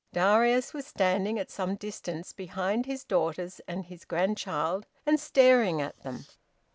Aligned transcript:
Darius 0.13 0.73
was 0.73 0.87
standing 0.87 1.37
at 1.37 1.51
some 1.51 1.75
distance 1.75 2.33
behind 2.33 2.87
his 2.87 3.03
daughters 3.03 3.61
and 3.67 3.85
his 3.85 4.03
grandchild, 4.03 4.87
and 5.05 5.19
staring 5.19 5.79
at 5.79 6.01
them. 6.01 6.25